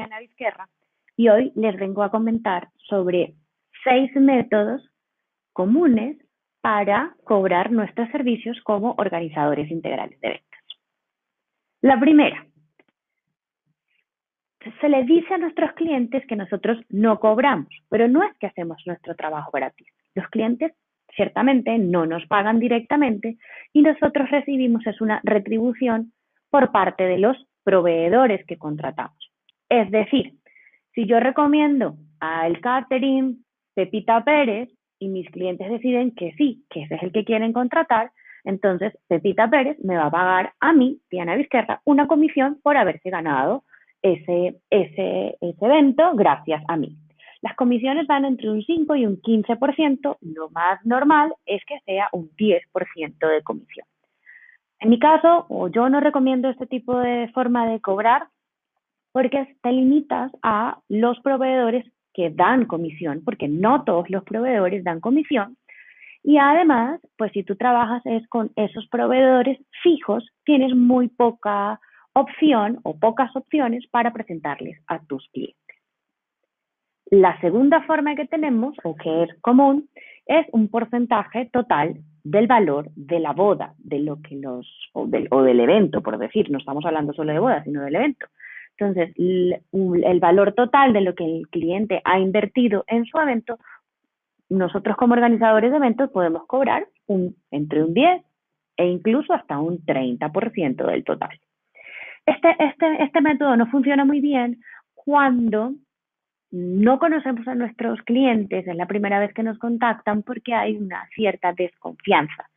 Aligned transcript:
Diana 0.00 0.20
Vizquerra 0.20 0.68
y 1.14 1.28
hoy 1.28 1.52
les 1.56 1.76
vengo 1.76 2.02
a 2.02 2.10
comentar 2.10 2.68
sobre 2.88 3.34
seis 3.84 4.10
métodos 4.16 4.82
comunes 5.52 6.16
para 6.62 7.14
cobrar 7.24 7.70
nuestros 7.70 8.08
servicios 8.10 8.58
como 8.64 8.94
organizadores 8.96 9.70
integrales 9.70 10.18
de 10.20 10.28
ventas. 10.28 10.60
La 11.82 12.00
primera, 12.00 12.46
se 14.80 14.88
le 14.88 15.04
dice 15.04 15.34
a 15.34 15.38
nuestros 15.38 15.72
clientes 15.72 16.24
que 16.26 16.36
nosotros 16.36 16.78
no 16.88 17.20
cobramos, 17.20 17.68
pero 17.90 18.08
no 18.08 18.22
es 18.22 18.34
que 18.38 18.46
hacemos 18.46 18.82
nuestro 18.86 19.14
trabajo 19.16 19.50
gratis. 19.50 19.86
Los 20.14 20.26
clientes 20.28 20.72
ciertamente 21.14 21.76
no 21.76 22.06
nos 22.06 22.26
pagan 22.26 22.58
directamente 22.58 23.36
y 23.74 23.82
nosotros 23.82 24.30
recibimos 24.30 24.86
es 24.86 24.98
una 25.02 25.20
retribución 25.24 26.14
por 26.48 26.72
parte 26.72 27.04
de 27.04 27.18
los 27.18 27.36
proveedores 27.64 28.46
que 28.46 28.56
contratamos. 28.56 29.29
Es 29.70 29.90
decir, 29.90 30.34
si 30.94 31.06
yo 31.06 31.20
recomiendo 31.20 31.94
al 32.18 32.60
catering 32.60 33.44
Pepita 33.74 34.22
Pérez 34.24 34.68
y 34.98 35.08
mis 35.08 35.30
clientes 35.30 35.70
deciden 35.70 36.10
que 36.14 36.32
sí, 36.32 36.64
que 36.68 36.82
ese 36.82 36.96
es 36.96 37.02
el 37.04 37.12
que 37.12 37.24
quieren 37.24 37.52
contratar, 37.52 38.10
entonces 38.44 38.92
Pepita 39.06 39.48
Pérez 39.48 39.78
me 39.82 39.96
va 39.96 40.06
a 40.06 40.10
pagar 40.10 40.52
a 40.58 40.72
mí, 40.72 41.00
Diana 41.08 41.36
Vizquerra, 41.36 41.80
una 41.84 42.08
comisión 42.08 42.58
por 42.62 42.76
haberse 42.76 43.10
ganado 43.10 43.62
ese, 44.02 44.60
ese, 44.70 45.38
ese 45.40 45.64
evento 45.64 46.14
gracias 46.14 46.62
a 46.66 46.76
mí. 46.76 46.96
Las 47.40 47.54
comisiones 47.54 48.08
van 48.08 48.24
entre 48.24 48.50
un 48.50 48.62
5 48.62 48.96
y 48.96 49.06
un 49.06 49.22
15%, 49.22 50.16
lo 50.20 50.50
más 50.50 50.84
normal 50.84 51.32
es 51.46 51.64
que 51.64 51.78
sea 51.86 52.08
un 52.12 52.28
10% 52.36 53.28
de 53.28 53.42
comisión. 53.42 53.86
En 54.80 54.90
mi 54.90 54.98
caso, 54.98 55.46
yo 55.70 55.88
no 55.88 56.00
recomiendo 56.00 56.48
este 56.48 56.66
tipo 56.66 56.98
de 56.98 57.28
forma 57.32 57.66
de 57.68 57.80
cobrar 57.80 58.26
porque 59.12 59.56
te 59.62 59.72
limitas 59.72 60.30
a 60.42 60.78
los 60.88 61.18
proveedores 61.20 61.84
que 62.14 62.30
dan 62.30 62.66
comisión, 62.66 63.22
porque 63.24 63.48
no 63.48 63.84
todos 63.84 64.10
los 64.10 64.24
proveedores 64.24 64.84
dan 64.84 65.00
comisión. 65.00 65.56
Y 66.22 66.36
además, 66.38 67.00
pues 67.16 67.32
si 67.32 67.42
tú 67.42 67.56
trabajas 67.56 68.04
es 68.04 68.26
con 68.28 68.50
esos 68.56 68.86
proveedores 68.88 69.58
fijos, 69.82 70.28
tienes 70.44 70.74
muy 70.74 71.08
poca 71.08 71.80
opción 72.12 72.80
o 72.82 72.98
pocas 72.98 73.34
opciones 73.34 73.86
para 73.90 74.12
presentarles 74.12 74.78
a 74.86 74.98
tus 75.00 75.26
clientes. 75.32 75.56
La 77.10 77.40
segunda 77.40 77.82
forma 77.82 78.14
que 78.14 78.26
tenemos, 78.26 78.76
o 78.84 78.94
que 78.94 79.24
es 79.24 79.30
común, 79.40 79.88
es 80.26 80.46
un 80.52 80.68
porcentaje 80.68 81.48
total 81.52 81.96
del 82.22 82.46
valor 82.46 82.90
de 82.94 83.18
la 83.18 83.32
boda, 83.32 83.74
de 83.78 83.98
lo 84.00 84.20
que 84.20 84.36
los, 84.36 84.68
o 84.92 85.06
del, 85.06 85.26
o 85.30 85.42
del 85.42 85.60
evento, 85.60 86.02
por 86.02 86.18
decir, 86.18 86.50
no 86.50 86.58
estamos 86.58 86.84
hablando 86.84 87.12
solo 87.12 87.32
de 87.32 87.38
boda, 87.38 87.64
sino 87.64 87.82
del 87.82 87.96
evento. 87.96 88.26
Entonces, 88.80 89.14
el, 89.18 90.20
valor 90.20 90.54
total 90.54 90.94
de 90.94 91.02
lo 91.02 91.14
que 91.14 91.24
el 91.24 91.48
cliente 91.48 92.00
ha 92.04 92.18
invertido 92.18 92.84
en 92.86 93.04
su 93.04 93.18
evento, 93.18 93.58
nosotros 94.48 94.96
como 94.96 95.12
organizadores 95.12 95.70
de 95.70 95.76
eventos 95.76 96.10
podemos 96.10 96.46
cobrar 96.46 96.86
un, 97.06 97.36
entre 97.50 97.84
un 97.84 97.92
10 97.92 98.22
e 98.78 98.86
incluso 98.86 99.34
hasta 99.34 99.58
un 99.58 99.84
30% 99.84 100.86
del 100.86 101.04
total. 101.04 101.38
Este, 102.24 102.56
este, 102.58 103.02
este 103.02 103.20
método 103.20 103.54
no 103.56 103.66
funciona 103.66 104.06
muy 104.06 104.20
bien 104.20 104.62
cuando 104.94 105.74
no 106.50 106.98
conocemos 106.98 107.46
a 107.46 107.54
nuestros 107.54 108.00
clientes, 108.02 108.66
es 108.66 108.76
la 108.76 108.86
primera 108.86 109.20
vez 109.20 109.32
que 109.34 109.42
nos 109.42 109.58
contactan 109.58 110.22
porque 110.22 110.54
hay 110.54 110.76
una 110.76 111.06
cierta 111.14 111.52
desconfianza. 111.52 112.48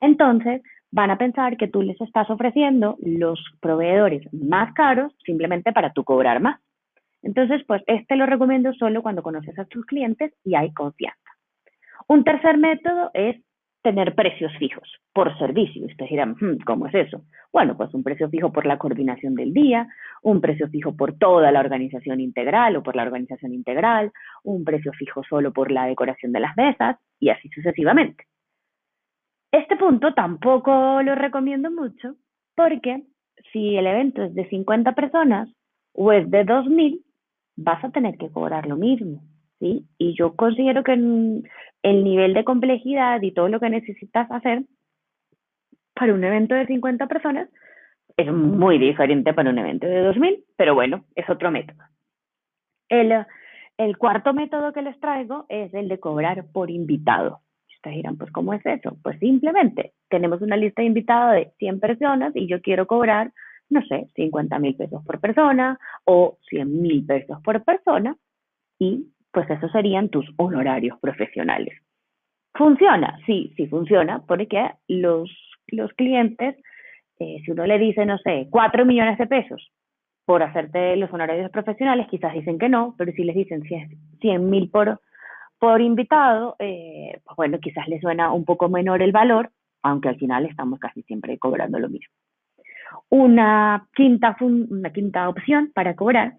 Entonces, 0.00 0.62
van 0.94 1.10
a 1.10 1.18
pensar 1.18 1.56
que 1.56 1.66
tú 1.66 1.82
les 1.82 2.00
estás 2.00 2.30
ofreciendo 2.30 2.96
los 3.02 3.40
proveedores 3.60 4.32
más 4.32 4.72
caros 4.74 5.12
simplemente 5.26 5.72
para 5.72 5.92
tú 5.92 6.04
cobrar 6.04 6.40
más. 6.40 6.60
Entonces, 7.20 7.62
pues 7.66 7.82
este 7.88 8.14
lo 8.14 8.26
recomiendo 8.26 8.72
solo 8.74 9.02
cuando 9.02 9.24
conoces 9.24 9.58
a 9.58 9.64
tus 9.64 9.84
clientes 9.86 10.32
y 10.44 10.54
hay 10.54 10.72
confianza. 10.72 11.18
Un 12.06 12.22
tercer 12.22 12.58
método 12.58 13.10
es 13.12 13.42
tener 13.82 14.14
precios 14.14 14.52
fijos 14.56 14.88
por 15.12 15.36
servicio. 15.36 15.84
Ustedes 15.84 16.10
dirán, 16.12 16.36
hmm, 16.40 16.58
¿cómo 16.64 16.86
es 16.86 16.94
eso? 16.94 17.22
Bueno, 17.52 17.76
pues 17.76 17.92
un 17.92 18.04
precio 18.04 18.30
fijo 18.30 18.52
por 18.52 18.64
la 18.64 18.78
coordinación 18.78 19.34
del 19.34 19.52
día, 19.52 19.88
un 20.22 20.40
precio 20.40 20.68
fijo 20.68 20.96
por 20.96 21.18
toda 21.18 21.50
la 21.50 21.58
organización 21.58 22.20
integral 22.20 22.76
o 22.76 22.84
por 22.84 22.94
la 22.94 23.02
organización 23.02 23.52
integral, 23.52 24.12
un 24.44 24.64
precio 24.64 24.92
fijo 24.92 25.24
solo 25.24 25.52
por 25.52 25.72
la 25.72 25.86
decoración 25.86 26.30
de 26.30 26.40
las 26.40 26.56
mesas 26.56 26.98
y 27.18 27.30
así 27.30 27.48
sucesivamente. 27.48 28.26
Este 29.54 29.76
punto 29.76 30.12
tampoco 30.14 31.00
lo 31.02 31.14
recomiendo 31.14 31.70
mucho 31.70 32.16
porque 32.56 33.04
si 33.52 33.76
el 33.76 33.86
evento 33.86 34.24
es 34.24 34.34
de 34.34 34.48
50 34.48 34.96
personas 34.96 35.48
o 35.92 36.10
es 36.10 36.28
de 36.28 36.44
2.000, 36.44 37.00
vas 37.54 37.84
a 37.84 37.90
tener 37.90 38.18
que 38.18 38.32
cobrar 38.32 38.66
lo 38.66 38.74
mismo, 38.74 39.22
¿sí? 39.60 39.86
Y 39.96 40.16
yo 40.18 40.34
considero 40.34 40.82
que 40.82 40.94
el 40.94 42.04
nivel 42.04 42.34
de 42.34 42.42
complejidad 42.42 43.22
y 43.22 43.30
todo 43.30 43.48
lo 43.48 43.60
que 43.60 43.70
necesitas 43.70 44.28
hacer 44.32 44.64
para 45.94 46.14
un 46.14 46.24
evento 46.24 46.56
de 46.56 46.66
50 46.66 47.06
personas 47.06 47.48
es 48.16 48.32
muy 48.32 48.78
diferente 48.78 49.34
para 49.34 49.50
un 49.50 49.58
evento 49.58 49.86
de 49.86 50.04
2.000, 50.04 50.42
pero 50.56 50.74
bueno, 50.74 51.04
es 51.14 51.30
otro 51.30 51.52
método. 51.52 51.78
El, 52.88 53.24
el 53.78 53.98
cuarto 53.98 54.34
método 54.34 54.72
que 54.72 54.82
les 54.82 54.98
traigo 54.98 55.46
es 55.48 55.72
el 55.74 55.86
de 55.86 56.00
cobrar 56.00 56.44
por 56.52 56.72
invitado. 56.72 57.43
Ustedes 57.84 57.98
dirán, 57.98 58.16
pues, 58.16 58.30
¿cómo 58.32 58.54
es 58.54 58.64
eso? 58.64 58.96
Pues 59.02 59.18
simplemente 59.18 59.92
tenemos 60.08 60.40
una 60.40 60.56
lista 60.56 60.80
de 60.80 60.88
invitados 60.88 61.34
de 61.34 61.52
100 61.58 61.80
personas 61.80 62.34
y 62.34 62.46
yo 62.46 62.62
quiero 62.62 62.86
cobrar, 62.86 63.30
no 63.68 63.82
sé, 63.84 64.08
50 64.14 64.58
mil 64.58 64.74
pesos 64.74 65.04
por 65.04 65.20
persona 65.20 65.78
o 66.04 66.38
100 66.48 66.80
mil 66.80 67.04
pesos 67.04 67.42
por 67.42 67.62
persona 67.62 68.16
y 68.78 69.08
pues 69.30 69.50
esos 69.50 69.70
serían 69.70 70.08
tus 70.08 70.24
honorarios 70.38 70.98
profesionales. 70.98 71.74
¿Funciona? 72.54 73.18
Sí, 73.26 73.52
sí 73.54 73.66
funciona 73.66 74.24
porque 74.26 74.70
los, 74.88 75.30
los 75.66 75.92
clientes, 75.92 76.56
eh, 77.18 77.42
si 77.44 77.50
uno 77.50 77.66
le 77.66 77.78
dice, 77.78 78.06
no 78.06 78.16
sé, 78.16 78.48
4 78.50 78.86
millones 78.86 79.18
de 79.18 79.26
pesos 79.26 79.70
por 80.24 80.42
hacerte 80.42 80.96
los 80.96 81.12
honorarios 81.12 81.50
profesionales, 81.50 82.06
quizás 82.10 82.32
dicen 82.32 82.58
que 82.58 82.70
no, 82.70 82.94
pero 82.96 83.12
si 83.12 83.24
les 83.24 83.36
dicen 83.36 83.62
100 84.20 84.48
mil 84.48 84.70
por 84.70 85.02
por 85.64 85.80
invitado, 85.80 86.56
eh, 86.58 87.20
pues 87.24 87.36
bueno, 87.38 87.58
quizás 87.58 87.88
le 87.88 87.98
suena 87.98 88.30
un 88.34 88.44
poco 88.44 88.68
menor 88.68 89.00
el 89.00 89.12
valor, 89.12 89.50
aunque 89.82 90.10
al 90.10 90.18
final 90.18 90.44
estamos 90.44 90.78
casi 90.78 91.02
siempre 91.04 91.38
cobrando 91.38 91.78
lo 91.78 91.88
mismo. 91.88 92.12
Una 93.08 93.88
quinta, 93.94 94.36
una 94.40 94.92
quinta 94.92 95.26
opción 95.26 95.72
para 95.74 95.96
cobrar, 95.96 96.34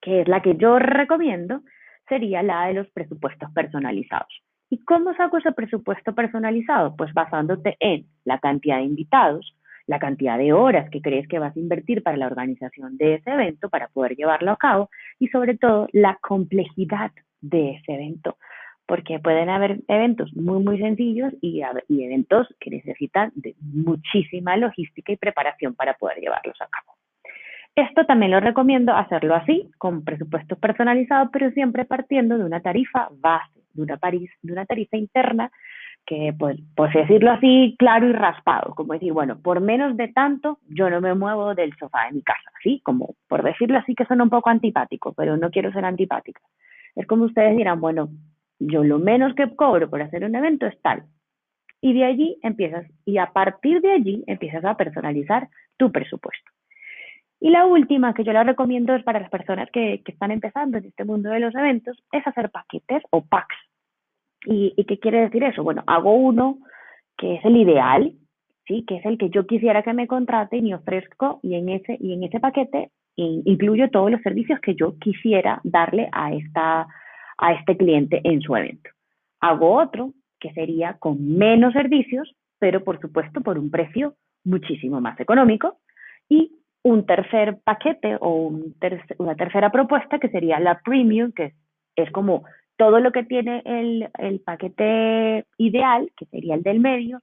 que 0.00 0.22
es 0.22 0.28
la 0.28 0.42
que 0.42 0.56
yo 0.56 0.80
recomiendo, 0.80 1.60
sería 2.08 2.42
la 2.42 2.66
de 2.66 2.74
los 2.74 2.90
presupuestos 2.90 3.48
personalizados. 3.52 4.42
¿Y 4.70 4.82
cómo 4.82 5.14
saco 5.14 5.38
ese 5.38 5.52
presupuesto 5.52 6.12
personalizado? 6.12 6.96
Pues 6.96 7.14
basándote 7.14 7.76
en 7.78 8.06
la 8.24 8.40
cantidad 8.40 8.78
de 8.78 8.86
invitados, 8.86 9.56
la 9.86 10.00
cantidad 10.00 10.36
de 10.36 10.52
horas 10.52 10.90
que 10.90 11.00
crees 11.00 11.28
que 11.28 11.38
vas 11.38 11.56
a 11.56 11.60
invertir 11.60 12.02
para 12.02 12.16
la 12.16 12.26
organización 12.26 12.96
de 12.96 13.14
ese 13.14 13.30
evento 13.30 13.68
para 13.68 13.86
poder 13.86 14.16
llevarlo 14.16 14.50
a 14.50 14.56
cabo 14.56 14.90
y 15.20 15.28
sobre 15.28 15.56
todo 15.56 15.86
la 15.92 16.18
complejidad 16.20 17.12
de 17.42 17.72
ese 17.72 17.92
evento, 17.92 18.38
porque 18.86 19.18
pueden 19.18 19.50
haber 19.50 19.80
eventos 19.88 20.34
muy, 20.34 20.62
muy 20.62 20.78
sencillos 20.78 21.32
y, 21.40 21.62
eventos 21.88 22.48
que 22.58 22.70
necesitan 22.70 23.32
de 23.34 23.54
muchísima 23.60 24.56
logística 24.56 25.12
y 25.12 25.16
preparación 25.16 25.74
para 25.74 25.94
poder 25.94 26.18
llevarlos 26.18 26.60
a 26.60 26.68
cabo. 26.68 26.96
Esto 27.74 28.04
también 28.04 28.32
lo 28.32 28.40
recomiendo 28.40 28.94
hacerlo 28.94 29.34
así, 29.34 29.70
con 29.78 30.04
presupuesto 30.04 30.56
personalizado, 30.56 31.30
pero 31.32 31.50
siempre 31.52 31.84
partiendo 31.84 32.36
de 32.36 32.44
una 32.44 32.60
tarifa 32.60 33.08
base, 33.12 33.60
de 33.72 33.82
una, 33.82 33.96
tarifa 34.66 34.96
interna 34.98 35.50
que, 36.04 36.34
pues, 36.38 36.58
decirlo 36.92 37.30
así, 37.30 37.74
claro 37.78 38.08
y 38.08 38.12
raspado, 38.12 38.74
como 38.74 38.92
decir, 38.92 39.12
bueno, 39.14 39.38
por 39.40 39.60
menos 39.60 39.96
de 39.96 40.08
tanto, 40.08 40.58
yo 40.68 40.90
no 40.90 41.00
me 41.00 41.14
muevo 41.14 41.54
del 41.54 41.74
sofá 41.78 42.06
de 42.06 42.12
mi 42.12 42.22
casa, 42.22 42.50
¿sí? 42.62 42.82
Como, 42.84 43.14
por 43.26 43.42
decirlo 43.42 43.78
así, 43.78 43.94
que 43.94 44.04
suena 44.04 44.24
un 44.24 44.30
poco 44.30 44.50
antipático, 44.50 45.14
pero 45.14 45.38
no 45.38 45.50
quiero 45.50 45.72
ser 45.72 45.86
antipática. 45.86 46.42
Es 46.94 47.06
como 47.06 47.24
ustedes 47.24 47.56
dirán, 47.56 47.80
bueno, 47.80 48.10
yo 48.58 48.84
lo 48.84 48.98
menos 48.98 49.34
que 49.34 49.54
cobro 49.54 49.88
por 49.88 50.02
hacer 50.02 50.24
un 50.24 50.34
evento 50.34 50.66
es 50.66 50.80
tal. 50.82 51.04
Y 51.80 51.94
de 51.94 52.04
allí 52.04 52.38
empiezas, 52.42 52.86
y 53.04 53.18
a 53.18 53.32
partir 53.32 53.80
de 53.80 53.92
allí 53.92 54.24
empiezas 54.26 54.64
a 54.64 54.76
personalizar 54.76 55.48
tu 55.76 55.90
presupuesto. 55.90 56.50
Y 57.40 57.50
la 57.50 57.66
última 57.66 58.14
que 58.14 58.22
yo 58.22 58.32
la 58.32 58.44
recomiendo 58.44 58.94
es 58.94 59.02
para 59.02 59.18
las 59.18 59.30
personas 59.30 59.68
que, 59.72 60.00
están 60.06 60.30
empezando 60.30 60.78
en 60.78 60.84
este 60.84 61.04
mundo 61.04 61.30
de 61.30 61.40
los 61.40 61.54
eventos, 61.56 62.00
es 62.12 62.24
hacer 62.24 62.50
paquetes 62.50 63.02
o 63.10 63.24
packs. 63.24 63.56
¿Y, 64.44 64.74
¿Y 64.76 64.84
qué 64.84 64.98
quiere 65.00 65.22
decir 65.22 65.42
eso? 65.42 65.64
Bueno, 65.64 65.82
hago 65.86 66.14
uno 66.14 66.58
que 67.16 67.34
es 67.34 67.44
el 67.44 67.56
ideal, 67.56 68.12
¿sí? 68.66 68.84
que 68.86 68.96
es 68.96 69.06
el 69.06 69.18
que 69.18 69.30
yo 69.30 69.46
quisiera 69.46 69.82
que 69.82 69.92
me 69.92 70.06
contrate 70.06 70.56
y 70.56 70.62
me 70.62 70.74
ofrezco, 70.74 71.40
y 71.42 71.56
en 71.56 71.68
ese, 71.68 71.96
y 72.00 72.12
en 72.12 72.24
ese 72.24 72.38
paquete 72.38 72.90
incluyo 73.16 73.90
todos 73.90 74.10
los 74.10 74.22
servicios 74.22 74.58
que 74.60 74.74
yo 74.74 74.98
quisiera 74.98 75.60
darle 75.64 76.08
a, 76.12 76.32
esta, 76.32 76.86
a 77.38 77.52
este 77.52 77.76
cliente 77.76 78.20
en 78.24 78.40
su 78.40 78.56
evento. 78.56 78.90
Hago 79.40 79.80
otro 79.80 80.12
que 80.40 80.52
sería 80.52 80.94
con 80.98 81.36
menos 81.36 81.72
servicios, 81.72 82.34
pero 82.58 82.84
por 82.84 83.00
supuesto 83.00 83.40
por 83.40 83.58
un 83.58 83.70
precio 83.70 84.14
muchísimo 84.44 85.00
más 85.00 85.18
económico. 85.20 85.78
Y 86.28 86.52
un 86.82 87.06
tercer 87.06 87.58
paquete 87.62 88.16
o 88.20 88.52
una 89.18 89.34
tercera 89.36 89.70
propuesta 89.70 90.18
que 90.18 90.28
sería 90.28 90.58
la 90.58 90.80
premium, 90.80 91.32
que 91.32 91.52
es, 91.94 92.10
como 92.10 92.44
todo 92.76 92.98
lo 92.98 93.12
que 93.12 93.22
tiene 93.22 93.62
el, 93.64 94.08
el, 94.18 94.40
paquete 94.40 95.44
ideal, 95.58 96.10
que 96.16 96.26
sería 96.26 96.56
el 96.56 96.62
del 96.62 96.80
medio, 96.80 97.20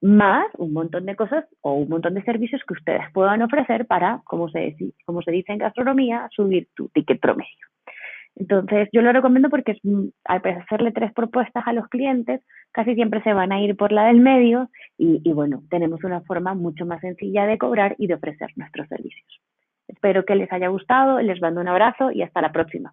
más 0.00 0.46
un 0.58 0.72
montón 0.72 1.06
de 1.06 1.16
cosas 1.16 1.44
o 1.62 1.74
un 1.74 1.88
montón 1.88 2.14
de 2.14 2.22
servicios 2.22 2.62
que 2.66 2.74
ustedes 2.74 3.02
puedan 3.12 3.42
ofrecer 3.42 3.86
para, 3.86 4.20
como 4.24 4.48
se, 4.48 4.76
como 5.04 5.22
se 5.22 5.30
dice 5.30 5.52
en 5.52 5.58
gastronomía, 5.58 6.28
subir 6.32 6.68
tu 6.74 6.88
ticket 6.88 7.20
promedio. 7.20 7.66
Entonces, 8.36 8.88
yo 8.92 9.00
lo 9.00 9.12
recomiendo 9.12 9.48
porque 9.48 9.78
mm, 9.82 10.08
al 10.24 10.42
hacerle 10.44 10.92
tres 10.92 11.12
propuestas 11.14 11.66
a 11.66 11.72
los 11.72 11.88
clientes, 11.88 12.42
casi 12.70 12.94
siempre 12.94 13.22
se 13.22 13.32
van 13.32 13.50
a 13.50 13.60
ir 13.60 13.76
por 13.76 13.92
la 13.92 14.04
del 14.06 14.20
medio 14.20 14.68
y, 14.98 15.22
y 15.24 15.32
bueno, 15.32 15.62
tenemos 15.70 16.04
una 16.04 16.20
forma 16.20 16.54
mucho 16.54 16.84
más 16.84 17.00
sencilla 17.00 17.46
de 17.46 17.56
cobrar 17.56 17.96
y 17.98 18.06
de 18.06 18.14
ofrecer 18.14 18.50
nuestros 18.56 18.88
servicios. 18.88 19.40
Espero 19.88 20.24
que 20.24 20.34
les 20.34 20.52
haya 20.52 20.68
gustado, 20.68 21.20
les 21.20 21.40
mando 21.40 21.60
un 21.60 21.68
abrazo 21.68 22.10
y 22.10 22.22
hasta 22.22 22.42
la 22.42 22.52
próxima. 22.52 22.92